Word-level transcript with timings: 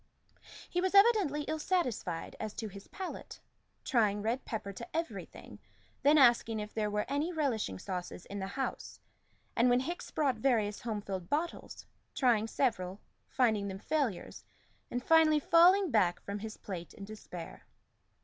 He 0.67 0.81
was 0.81 0.95
evidently 0.95 1.43
ill 1.43 1.59
satisfied 1.59 2.35
as 2.39 2.55
to 2.55 2.69
his 2.69 2.87
palate, 2.87 3.39
trying 3.83 4.23
red 4.23 4.45
pepper 4.45 4.73
to 4.73 4.97
everything, 4.97 5.59
then 6.01 6.17
asking 6.17 6.59
if 6.59 6.73
there 6.73 6.89
were 6.89 7.05
any 7.07 7.31
relishing 7.31 7.77
sauces 7.77 8.25
in 8.25 8.39
the 8.39 8.47
house, 8.47 8.99
and 9.55 9.69
when 9.69 9.81
Hickes 9.81 10.09
brought 10.09 10.37
various 10.37 10.81
home 10.81 11.01
filled 11.01 11.29
bottles, 11.29 11.85
trying 12.15 12.47
several, 12.47 12.99
finding 13.29 13.67
them 13.67 13.77
failures, 13.77 14.43
and 14.89 15.03
finally 15.03 15.39
falling 15.39 15.91
back 15.91 16.19
from 16.23 16.39
his 16.39 16.57
plate 16.57 16.95
in 16.95 17.05
despair. 17.05 17.67